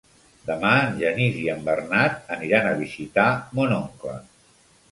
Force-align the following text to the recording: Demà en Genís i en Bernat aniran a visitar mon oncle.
Demà 0.45 0.71
en 0.85 0.95
Genís 1.01 1.37
i 1.41 1.43
en 1.55 1.61
Bernat 1.67 2.33
aniran 2.37 2.71
a 2.71 2.73
visitar 2.81 3.29
mon 3.61 3.77
oncle. 3.79 4.19